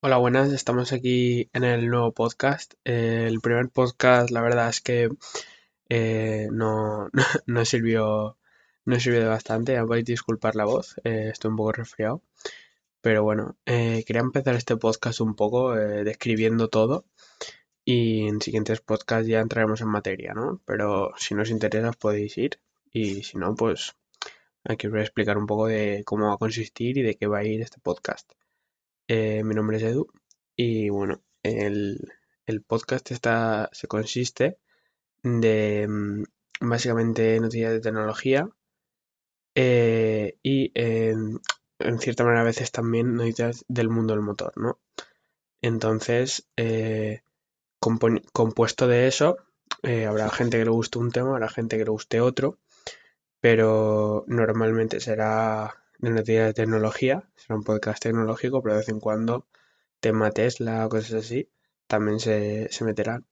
Hola, 0.00 0.16
buenas. 0.18 0.52
Estamos 0.52 0.92
aquí 0.92 1.50
en 1.52 1.64
el 1.64 1.88
nuevo 1.88 2.12
podcast. 2.12 2.74
Eh, 2.84 3.24
el 3.26 3.40
primer 3.40 3.68
podcast, 3.68 4.30
la 4.30 4.40
verdad 4.42 4.68
es 4.68 4.80
que 4.80 5.08
eh, 5.88 6.48
no, 6.52 7.10
no 7.46 7.64
sirvió, 7.64 8.36
no 8.84 9.00
sirvió 9.00 9.20
de 9.20 9.26
bastante. 9.28 9.72
Ya 9.72 9.84
podéis 9.84 10.06
disculpar 10.06 10.54
la 10.56 10.66
voz, 10.66 10.96
eh, 11.04 11.30
estoy 11.32 11.50
un 11.50 11.56
poco 11.56 11.72
resfriado. 11.72 12.22
Pero 13.00 13.24
bueno, 13.24 13.56
quería 13.64 14.20
empezar 14.20 14.54
este 14.56 14.76
podcast 14.76 15.20
un 15.20 15.34
poco 15.34 15.74
describiendo 15.74 16.68
todo 16.68 17.04
y 17.84 18.28
en 18.28 18.40
siguientes 18.42 18.80
podcasts 18.80 19.28
ya 19.28 19.40
entraremos 19.40 19.80
en 19.80 19.88
materia, 19.88 20.34
¿no? 20.34 20.60
Pero 20.66 21.12
si 21.18 21.34
no 21.34 21.42
os 21.42 21.50
interesa 21.50 21.90
os 21.90 21.96
podéis 21.96 22.38
ir 22.38 22.60
y 22.92 23.22
si 23.24 23.38
no, 23.38 23.54
pues 23.56 23.96
aquí 24.64 24.86
os 24.88 24.92
voy 24.92 25.00
a 25.00 25.04
explicar 25.04 25.38
un 25.38 25.46
poco 25.46 25.66
de 25.68 26.02
cómo 26.06 26.28
va 26.28 26.34
a 26.34 26.38
consistir 26.38 26.98
y 26.98 27.02
de 27.02 27.16
qué 27.16 27.26
va 27.26 27.38
a 27.38 27.44
ir 27.44 27.62
este 27.62 27.80
podcast. 27.80 28.37
Eh, 29.10 29.42
mi 29.42 29.54
nombre 29.54 29.78
es 29.78 29.82
Edu 29.84 30.06
y 30.54 30.90
bueno, 30.90 31.22
el, 31.42 32.12
podcast 32.66 33.10
está, 33.10 33.70
se 33.72 33.88
consiste 33.88 34.58
de 35.22 35.86
mm, 35.88 36.24
básicamente 36.60 37.40
noticias 37.40 37.72
de 37.72 37.80
tecnología 37.80 38.50
eh, 39.54 40.36
y 40.42 40.72
en 40.74 41.40
cierta 42.00 42.22
manera 42.22 42.42
a 42.42 42.44
veces 42.44 42.70
también 42.70 43.16
noticias 43.16 43.64
del 43.66 43.88
mundo 43.88 44.12
del 44.12 44.22
motor, 44.22 44.52
¿no? 44.56 44.78
Entonces, 45.62 46.46
eh, 46.58 47.22
compuesto 47.80 48.86
de 48.88 49.08
eso, 49.08 49.38
habrá 50.06 50.28
gente 50.28 50.58
que 50.58 50.64
le 50.64 50.70
guste 50.70 50.98
un 50.98 51.12
tema, 51.12 51.30
habrá 51.30 51.48
gente 51.48 51.78
que 51.78 51.84
le 51.84 51.90
guste 51.90 52.20
otro, 52.20 52.58
pero 53.40 54.24
normalmente 54.26 55.00
será 55.00 55.82
de 55.98 56.10
noticias 56.10 56.46
de 56.46 56.54
tecnología, 56.54 57.28
será 57.36 57.56
un 57.56 57.64
podcast 57.64 58.02
tecnológico, 58.02 58.62
pero 58.62 58.74
de 58.74 58.80
vez 58.80 58.88
en 58.88 59.00
cuando 59.00 59.46
tema 60.00 60.30
Tesla 60.30 60.86
o 60.86 60.88
cosas 60.88 61.24
así 61.24 61.50
también 61.88 62.20
se, 62.20 62.68
meterán. 62.82 63.26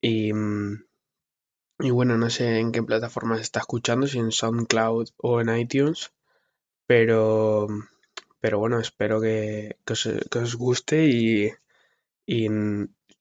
Y, 0.00 0.32
mm, 0.32 0.84
y 1.80 1.90
bueno, 1.90 2.16
no 2.18 2.30
sé 2.30 2.58
en 2.60 2.72
qué 2.72 2.82
plataforma 2.82 3.36
se 3.36 3.42
está 3.42 3.60
escuchando, 3.60 4.06
si 4.06 4.18
en 4.18 4.32
SoundCloud 4.32 5.08
o 5.16 5.40
en 5.40 5.56
iTunes, 5.56 6.12
pero, 6.86 7.66
pero 8.40 8.58
bueno, 8.58 8.80
espero 8.80 9.20
que, 9.20 9.76
os, 9.90 10.56
guste 10.56 11.06
y, 11.06 11.50
y 12.26 12.48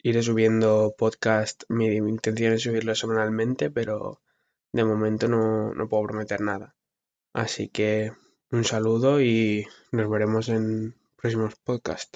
iré 0.03 0.21
subiendo 0.23 0.95
podcast. 0.97 1.63
Mi, 1.69 1.87
intención 1.97 2.53
es 2.53 2.63
subirlo 2.63 2.95
semanalmente, 2.95 3.71
pero 3.71 4.21
de 4.73 4.85
momento 4.85 5.27
no, 5.27 5.73
no 5.73 5.89
puedo 5.89 6.03
prometer 6.03 6.41
nada. 6.41 6.75
Así 7.33 7.69
que 7.69 8.13
un 8.51 8.63
saludo 8.63 9.21
y 9.21 9.67
nos 9.91 10.09
veremos 10.09 10.49
en 10.49 10.95
próximos 11.15 11.55
podcasts. 11.57 12.11